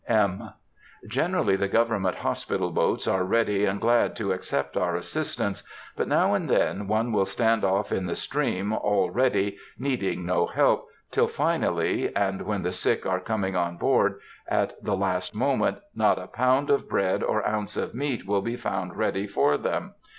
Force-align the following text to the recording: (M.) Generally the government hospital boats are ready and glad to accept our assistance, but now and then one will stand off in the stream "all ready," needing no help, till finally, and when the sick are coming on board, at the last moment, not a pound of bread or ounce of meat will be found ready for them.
(M.) 0.09 0.49
Generally 1.07 1.57
the 1.57 1.67
government 1.67 2.15
hospital 2.15 2.71
boats 2.71 3.07
are 3.07 3.23
ready 3.23 3.65
and 3.65 3.79
glad 3.79 4.15
to 4.15 4.31
accept 4.31 4.75
our 4.75 4.95
assistance, 4.95 5.61
but 5.95 6.07
now 6.07 6.33
and 6.33 6.49
then 6.49 6.87
one 6.87 7.11
will 7.11 7.27
stand 7.27 7.63
off 7.63 7.91
in 7.91 8.07
the 8.07 8.15
stream 8.15 8.73
"all 8.73 9.11
ready," 9.11 9.59
needing 9.77 10.25
no 10.25 10.47
help, 10.47 10.87
till 11.11 11.27
finally, 11.27 12.11
and 12.15 12.41
when 12.41 12.63
the 12.63 12.71
sick 12.71 13.05
are 13.05 13.19
coming 13.19 13.55
on 13.55 13.77
board, 13.77 14.19
at 14.47 14.73
the 14.83 14.97
last 14.97 15.35
moment, 15.35 15.77
not 15.93 16.17
a 16.17 16.25
pound 16.25 16.71
of 16.71 16.89
bread 16.89 17.21
or 17.21 17.47
ounce 17.47 17.77
of 17.77 17.93
meat 17.93 18.25
will 18.25 18.41
be 18.41 18.57
found 18.57 18.97
ready 18.97 19.27
for 19.27 19.55
them. 19.55 19.93